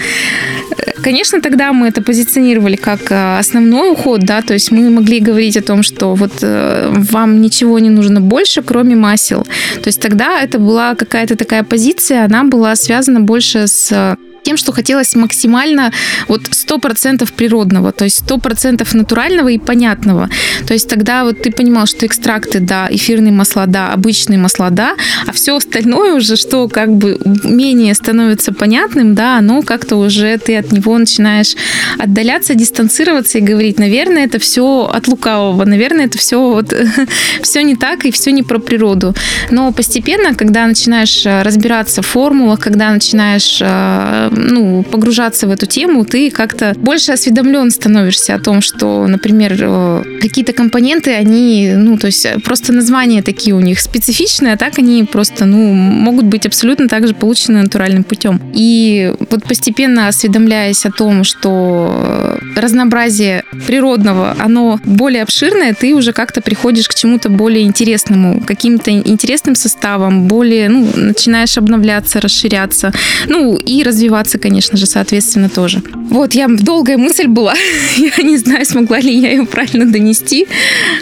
[1.04, 5.58] Конечно, тогда мы это позиционировали как э, основной уход, да, то есть мы могли говорить
[5.58, 9.44] о том, что вот э, вам ничего не нужно больше, кроме масел.
[9.82, 14.72] То есть тогда это была какая-то такая позиция, она была связана больше с тем, что
[14.72, 15.92] хотелось максимально
[16.28, 20.30] вот 100% природного, то есть 100% натурального и понятного.
[20.68, 24.96] То есть тогда вот ты понимал, что экстракты, да, эфирные масла, да, обычные масла, да,
[25.28, 30.58] а все остальное уже, что как бы менее становится понятным, да, оно как-то уже ты
[30.58, 31.56] от него начинаешь
[32.00, 36.74] отдаляться, дистанцироваться и говорить, наверное, это все от лукавого, наверное, это все вот
[37.44, 39.14] все не так и все не про природу.
[39.52, 45.66] Но постепенно, когда начинаешь э, разбираться в формулах, когда начинаешь э, ну, погружаться в эту
[45.66, 51.98] тему, ты как-то больше осведомлен становишься о том, что, например, э, какие-то компоненты, они, ну,
[51.98, 56.46] то есть просто названия такие у них специфичные, а так они просто, ну, могут быть
[56.46, 58.42] абсолютно также получены натуральным путем.
[58.54, 66.42] И вот постепенно осведомляясь о том, что разнообразие природного, оно более обширное, ты уже как-то
[66.42, 72.94] приходишь к чему-то более интересному, каким-то интересным составом, более, ну, начинаешь обновляться, расширяться,
[73.28, 75.82] ну, и развиваться развиваться, конечно же, соответственно, тоже.
[76.10, 77.54] Вот, я долгая мысль была.
[77.98, 80.48] я не знаю, смогла ли я ее правильно донести.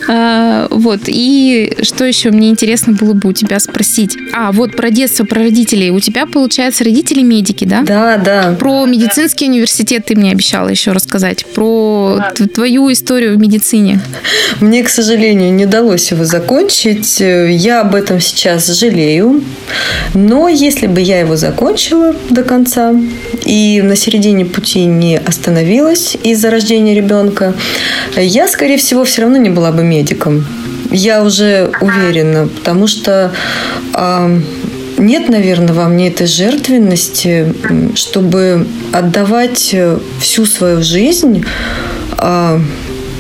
[0.08, 4.18] А, вот, и что еще мне интересно было бы у тебя спросить?
[4.34, 5.92] А, вот про детство, про родителей.
[5.92, 7.82] У тебя, получается, родители медики, да?
[7.82, 8.56] Да, да.
[8.58, 11.46] Про медицинский университет ты мне обещала еще рассказать.
[11.54, 12.20] Про
[12.54, 14.00] твою историю в медицине.
[14.62, 17.20] Мне, к сожалению, не удалось его закончить.
[17.20, 19.44] Я об этом сейчас жалею.
[20.14, 22.94] Но если бы я его закончила до конца,
[23.46, 27.54] и на середине пути не остановилась из-за рождения ребенка,
[28.16, 30.46] я, скорее всего, все равно не была бы медиком.
[30.92, 33.32] Я уже уверена, потому что
[33.94, 34.42] э,
[34.98, 37.54] нет, наверное, во мне этой жертвенности,
[37.96, 39.76] чтобы отдавать
[40.20, 41.46] всю свою жизнь,
[42.18, 42.60] э,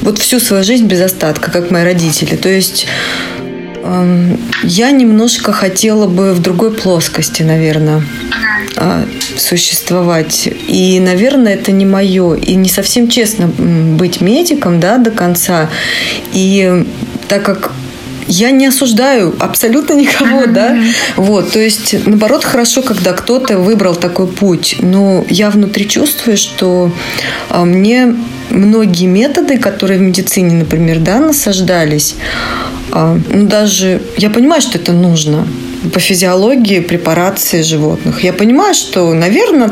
[0.01, 2.35] вот всю свою жизнь без остатка, как мои родители.
[2.35, 2.87] То есть
[4.63, 8.03] я немножко хотела бы в другой плоскости, наверное,
[9.37, 10.49] существовать.
[10.67, 12.35] И, наверное, это не мое.
[12.35, 15.69] И не совсем честно быть медиком да, до конца.
[16.33, 16.85] И
[17.27, 17.71] так как
[18.29, 20.77] я не осуждаю абсолютно никого, да.
[21.15, 24.75] Вот, то есть, наоборот, хорошо, когда кто-то выбрал такой путь.
[24.79, 26.91] Но я внутри чувствую, что
[27.49, 28.15] а, мне
[28.51, 32.15] многие методы, которые в медицине, например, да, насаждались,
[32.91, 35.47] а, ну, даже я понимаю, что это нужно
[35.93, 38.23] по физиологии препарации животных.
[38.23, 39.71] Я понимаю, что, наверное,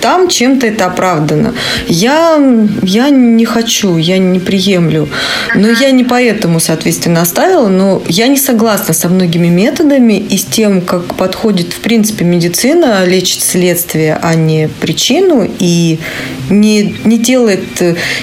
[0.00, 1.54] там чем-то это оправдано.
[1.88, 2.38] Я,
[2.82, 5.08] я не хочу, я не приемлю.
[5.54, 7.68] Но я не поэтому, соответственно, оставила.
[7.68, 13.04] Но я не согласна со многими методами и с тем, как подходит, в принципе, медицина,
[13.04, 15.48] лечит следствие, а не причину.
[15.58, 15.98] И
[16.48, 17.64] не, не делает,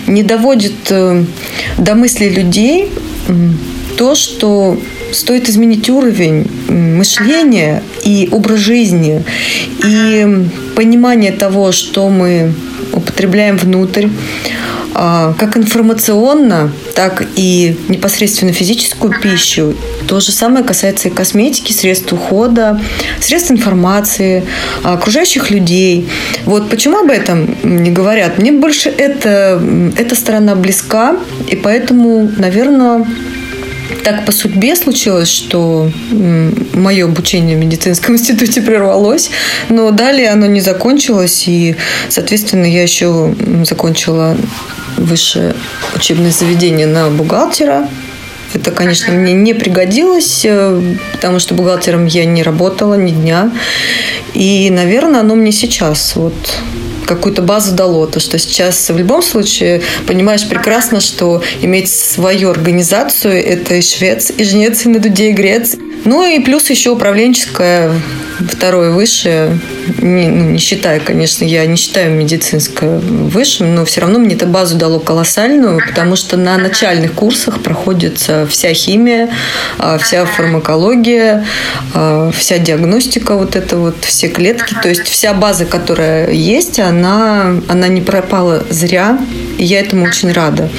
[0.08, 1.24] не доводит э,
[1.78, 2.92] до мысли людей
[3.98, 4.78] то, что
[5.12, 9.24] стоит изменить уровень мышления и образ жизни,
[9.84, 12.54] и понимание того, что мы
[12.94, 14.08] употребляем внутрь,
[14.94, 19.76] а, как информационно, так и непосредственно физическую пищу.
[20.08, 22.82] То же самое касается и косметики, средств ухода,
[23.20, 24.44] средств информации,
[24.84, 26.10] окружающих людей.
[26.46, 28.40] Вот почему об этом не говорят?
[28.40, 29.62] Мне больше это,
[29.98, 31.16] эта сторона близка,
[31.48, 33.06] и поэтому, наверное,
[34.04, 35.92] так по судьбе случилось, что
[36.74, 39.30] мое обучение в медицинском институте прервалось,
[39.70, 41.76] но далее оно не закончилось, и,
[42.10, 44.38] соответственно, я еще закончила
[44.98, 45.54] высшее
[45.96, 47.88] учебное заведение на бухгалтера.
[48.54, 53.52] Это, конечно, мне не пригодилось, э, потому что бухгалтером я не работала ни дня.
[54.34, 56.34] И, наверное, оно мне сейчас вот
[57.08, 58.06] какую-то базу дало.
[58.06, 64.32] То, что сейчас в любом случае понимаешь прекрасно, что иметь свою организацию– это и швец,
[64.36, 65.76] и жнец, и на дуде, и грец.
[66.06, 67.92] Ну и плюс еще управленческое
[68.40, 69.60] второе высшее,
[70.00, 74.48] не, ну, не считая, конечно, я не считаю медицинское высшим, но все равно мне эту
[74.48, 79.30] базу дало колоссальную, потому что на начальных курсах проходится вся химия,
[79.80, 81.46] а, вся фармакология,
[81.94, 87.56] а, вся диагностика, вот это вот, все клетки, то есть вся база, которая есть, она,
[87.68, 89.18] она не пропала зря,
[89.58, 90.70] и я этому очень рада.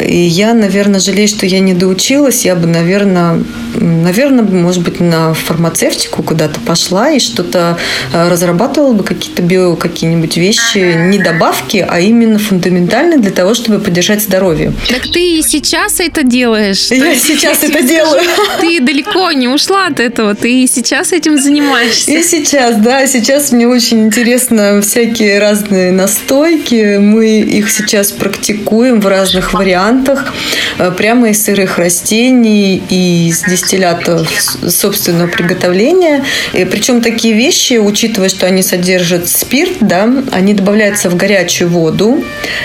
[0.00, 3.42] И я, наверное, жалею, что я не доучилась, я бы, наверное,
[3.74, 7.78] наверное, может быть, на фармацевтику куда-то пошла и что-то
[8.12, 13.78] э, разрабатывала бы какие-то био, какие-нибудь вещи, не добавки, а именно фундаментальные для того, чтобы
[13.78, 14.72] поддержать здоровье.
[14.88, 16.90] Так ты и сейчас это делаешь.
[16.90, 18.22] Я сейчас это делаю.
[18.60, 22.10] Ты далеко не ушла от этого, ты и сейчас этим занимаешься.
[22.10, 26.98] И сейчас, да, сейчас мне очень интересно всякие разные настойки.
[26.98, 30.32] Мы их сейчас практикуем в разных вариантах,
[30.78, 34.28] э, прямо из сырых растений и из дистиллятов
[34.68, 36.24] собственного приготовления.
[36.52, 42.24] И причем такие вещи, учитывая, что они содержат спирт, да, они добавляются в горячую воду,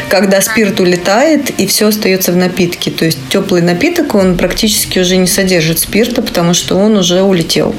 [0.10, 2.92] когда спирт улетает и все остается в напитке.
[2.92, 7.76] То есть теплый напиток, он практически уже не содержит спирта, потому что он уже улетел.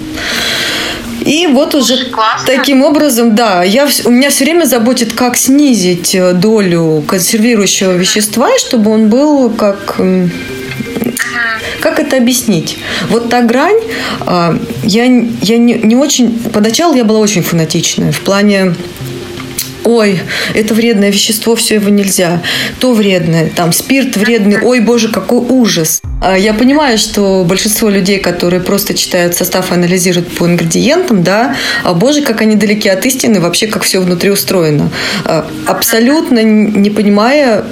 [1.24, 2.46] И вот уже Классно.
[2.46, 8.48] таким образом, да, я, у меня все время заботит, как снизить э, долю консервирующего вещества,
[8.58, 10.00] чтобы он был как
[11.80, 12.78] как это объяснить?
[13.08, 13.80] Вот та грань,
[14.20, 16.38] а, я, я не, не очень...
[16.52, 18.74] Поначалу я была очень фанатичная в плане
[19.84, 20.20] ой,
[20.54, 22.42] это вредное вещество, все его нельзя,
[22.80, 26.02] то вредное, там спирт вредный, ой, боже, какой ужас.
[26.20, 31.56] А, я понимаю, что большинство людей, которые просто читают состав и анализируют по ингредиентам, да,
[31.82, 34.90] а боже, как они далеки от истины, вообще как все внутри устроено.
[35.24, 37.64] А, абсолютно не понимая,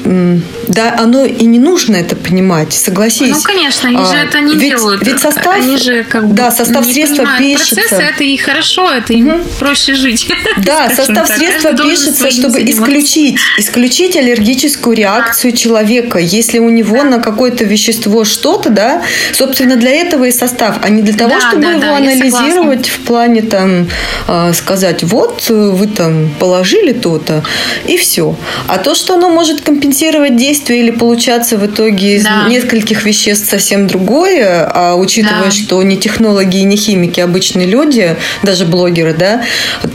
[0.67, 3.37] да, оно и не нужно это понимать, согласись.
[3.37, 5.07] Ну, конечно, они же это не ведь, делают.
[5.07, 7.75] Ведь состав, они же как бы да, состав средства пишется.
[7.77, 9.45] Процессы это и хорошо, это им угу.
[9.59, 10.29] проще жить.
[10.59, 12.00] Да, состав средства пишется,
[12.31, 19.77] чтобы исключить, исключить аллергическую реакцию человека, если у него на какое-то вещество что-то, да, собственно,
[19.77, 23.01] для этого и состав, а не для того, да, чтобы да, его да, анализировать в
[23.01, 23.89] плане там
[24.29, 27.43] э, сказать, вот вы там положили то-то
[27.87, 28.37] и все.
[28.67, 32.47] А то, что оно может компенсировать действие или получаться в итоге из да.
[32.49, 35.51] нескольких веществ совсем другое, а учитывая, да.
[35.51, 39.43] что не технологи и не химики, а обычные люди, даже блогеры, да,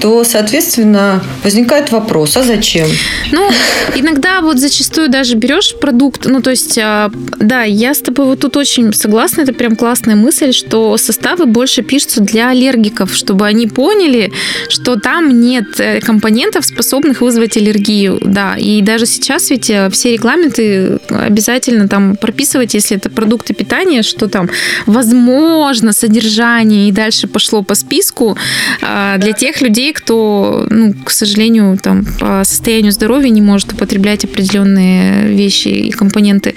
[0.01, 2.87] то, соответственно, возникает вопрос, а зачем?
[3.31, 3.49] Ну,
[3.95, 8.39] иногда вот зачастую даже берешь продукт, ну, то есть, а, да, я с тобой вот
[8.39, 13.67] тут очень согласна, это прям классная мысль, что составы больше пишутся для аллергиков, чтобы они
[13.67, 14.31] поняли,
[14.69, 20.13] что там нет э, компонентов, способных вызвать аллергию, да, и даже сейчас ведь э, все
[20.13, 24.49] регламенты обязательно там прописывать, если это продукты питания, что там
[24.85, 28.37] возможно содержание и дальше пошло по списку
[28.81, 34.25] а, для тех людей, кто, ну, к сожалению, там по состоянию здоровья не может употреблять
[34.25, 36.55] определенные вещи и компоненты.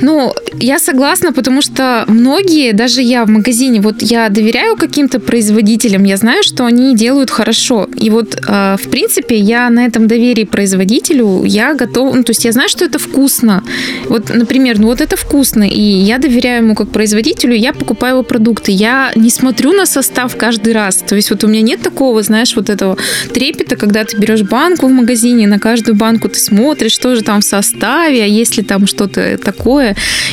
[0.00, 6.04] Ну, я согласна, потому что многие, даже я в магазине, вот я доверяю каким-то производителям,
[6.04, 7.88] я знаю, что они делают хорошо.
[7.96, 12.44] И вот, э, в принципе, я на этом доверии производителю, я готова, ну, то есть
[12.44, 13.62] я знаю, что это вкусно.
[14.08, 18.22] Вот, например, ну вот это вкусно, и я доверяю ему как производителю, я покупаю его
[18.22, 18.72] продукты.
[18.72, 20.96] Я не смотрю на состав каждый раз.
[20.96, 22.96] То есть вот у меня нет такого, знаешь, вот этого
[23.32, 27.40] трепета, когда ты берешь банку в магазине, на каждую банку ты смотришь, что же там
[27.40, 29.83] в составе, а есть ли там что-то такое.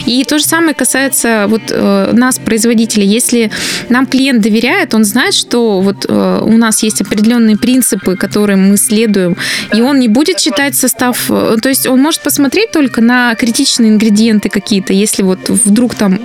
[0.06, 3.08] И то же самое касается вот э, нас, производителей.
[3.08, 3.52] Если
[3.90, 8.78] нам клиент доверяет, он знает, что вот э, у нас есть определенные принципы, которым мы
[8.78, 9.36] следуем,
[9.76, 11.26] и он не будет читать состав.
[11.30, 16.20] э, То есть он может посмотреть только на критичные ингредиенты какие-то, если вот вдруг там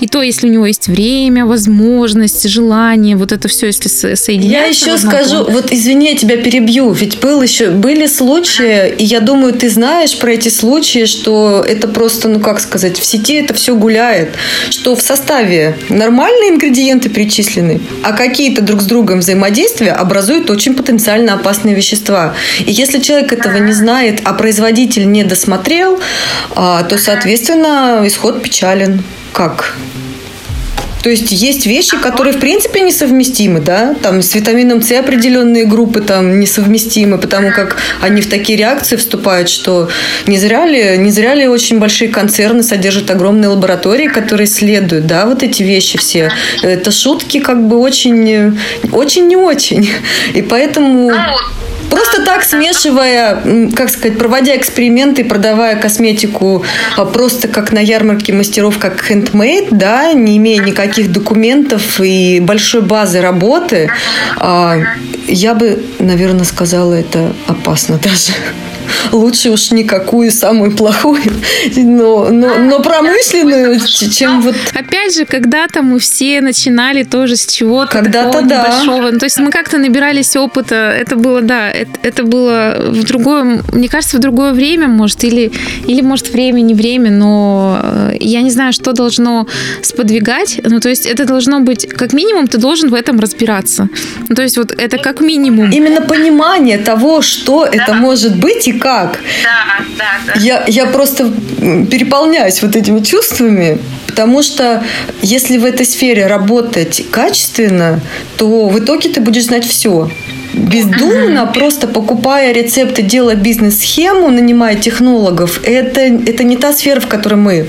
[0.00, 4.16] и то, если у него есть время, возможность, желание, вот это все, если со- Я
[4.16, 4.84] соединяется.
[4.84, 9.20] в еще скажу, вот извини, я тебя перебью, ведь был еще, были случаи, и я
[9.20, 13.54] думаю, ты знаешь про эти случаи, что это просто, ну как сказать, в сети это
[13.54, 14.34] все гуляет,
[14.70, 21.34] что в составе нормальные ингредиенты перечислены, а какие-то друг с другом взаимодействия образуют очень потенциально
[21.34, 22.34] опасные вещества.
[22.64, 26.00] И если человек этого не знает, а производитель не досмотрел,
[26.54, 29.02] а, то, соответственно, исход печален.
[29.32, 29.74] Как?
[31.02, 36.00] То есть есть вещи, которые в принципе несовместимы, да, там с витамином С определенные группы
[36.00, 39.88] там несовместимы, потому как они в такие реакции вступают, что
[40.26, 45.26] не зря ли, не зря ли очень большие концерны содержат огромные лаборатории, которые исследуют, да,
[45.26, 46.30] вот эти вещи все.
[46.62, 48.58] Это шутки как бы очень,
[48.92, 49.88] очень не очень.
[50.34, 51.16] И поэтому Ну,
[51.92, 53.42] Просто так смешивая,
[53.76, 56.64] как сказать, проводя эксперименты, продавая косметику
[56.96, 62.80] а, просто как на ярмарке мастеров, как handmade, да, не имея никаких документов и большой
[62.80, 63.90] базы работы,
[64.38, 64.78] а,
[65.28, 68.32] я бы, наверное, сказала, это опасно даже.
[69.12, 71.22] Лучше уж никакую самую плохую,
[71.76, 73.80] но, но, но промышленную,
[74.10, 78.62] чем вот Опять же, когда-то мы все начинали тоже с чего-то Когда-то да.
[78.62, 79.10] небольшого.
[79.10, 80.74] Ну, То есть мы как-то набирались опыта.
[80.74, 85.52] Это было, да, это, это было в другое, мне кажется, в другое время, может, или,
[85.86, 89.46] или может, время не время, но э, я не знаю, что должно
[89.82, 90.60] сподвигать.
[90.64, 93.88] Ну, то есть это должно быть, как минимум, ты должен в этом разбираться.
[94.28, 95.70] Ну, то есть вот это как минимум.
[95.70, 99.20] именно понимание того, что это может быть и как.
[99.42, 100.40] Да, да, да.
[100.40, 101.30] Я, я просто
[101.90, 104.84] переполняюсь вот этими чувствами, потому что
[105.22, 108.00] если в этой сфере работать качественно,
[108.36, 110.10] то в итоге ты будешь знать все.
[110.54, 117.36] Бездумно, просто покупая рецепты, делая бизнес-схему, нанимая технологов, это, это не та сфера, в которой
[117.36, 117.68] мы.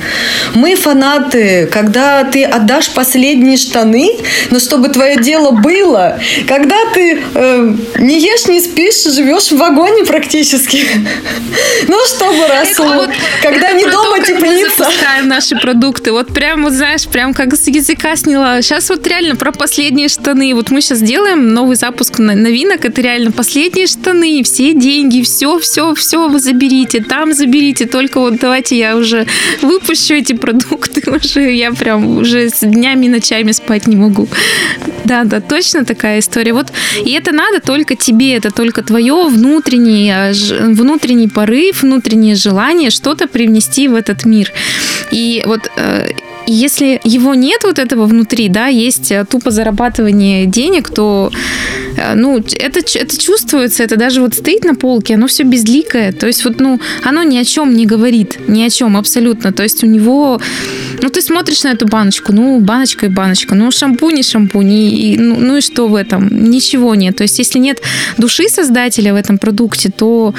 [0.53, 4.11] Мы фанаты, когда ты отдашь последние штаны,
[4.51, 10.03] но чтобы твое дело было, когда ты э, не ешь, не спишь, живешь в вагоне
[10.05, 10.85] практически.
[11.87, 13.07] Ну, чтобы росло.
[13.41, 14.69] Когда Это не то, дома мы теплица.
[14.77, 16.11] запускаем наши продукты.
[16.11, 18.61] Вот прям, вот знаешь, прям как с языка сняла.
[18.61, 20.53] Сейчас вот реально про последние штаны.
[20.55, 22.33] Вот мы сейчас делаем новый запуск на-
[22.73, 22.85] новинок.
[22.85, 27.01] Это реально последние штаны, все деньги, все, все, все вы заберите.
[27.01, 27.85] Там заберите.
[27.85, 29.25] Только вот давайте я уже
[29.61, 31.03] выпущу эти продукты.
[31.13, 34.27] Уже я прям уже с днями и ночами спать не могу.
[35.05, 36.53] Да, да, точно такая история.
[36.53, 36.71] Вот
[37.05, 43.27] и это надо только тебе, это только твое внутреннее, ж- внутренний порыв, внутреннее желание что-то
[43.27, 44.51] привнести в этот мир.
[45.11, 45.69] И вот
[46.47, 51.31] э, если его нет вот этого внутри, да, есть э, тупо зарабатывание денег, то
[51.97, 56.27] э, ну, это, это чувствуется, это даже вот стоит на полке, оно все безликое, то
[56.27, 59.83] есть вот, ну, оно ни о чем не говорит, ни о чем абсолютно, то есть
[59.83, 60.41] у него,
[61.01, 65.13] ну, ты смотришь на эту баночку, ну, баночка и баночка, ну, шампунь и шампунь, и,
[65.13, 66.27] и, ну, ну и что в этом?
[66.49, 67.81] Ничего нет, то есть если нет
[68.17, 70.33] души создателя в этом продукте, то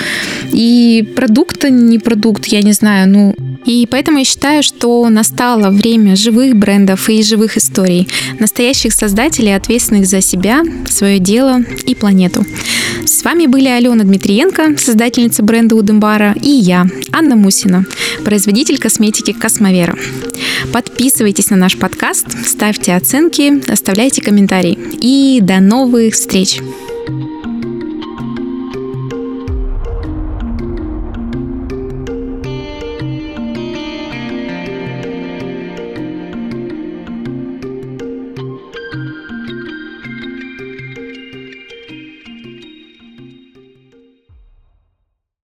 [0.53, 3.35] и продукта не продукт, я не знаю, ну,
[3.65, 8.09] и поэтому я считаю, что настало время живых брендов и живых историй,
[8.39, 12.45] настоящих создателей, ответственных за себя, свое дело и планету.
[13.05, 17.87] С вами были Алена Дмитриенко, создательница бренда Удембара, и я, Анна Мусина,
[18.25, 19.97] производитель косметики Космовера.
[20.73, 24.79] Подписывайтесь на наш подкаст, ставьте оценки, оставляйте комментарии.
[25.01, 26.61] И до новых встреч!